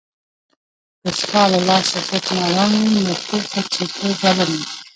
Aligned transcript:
که 1.01 1.09
ستا 1.19 1.41
له 1.51 1.59
لاسه 1.67 1.99
څوک 2.09 2.25
ناارام 2.37 2.71
وي، 2.81 2.99
نو 3.05 3.13
پوه 3.25 3.41
سه 3.51 3.59
چې 3.73 3.83
ته 3.93 4.05
ظالم 4.21 4.51
یې 4.57 4.63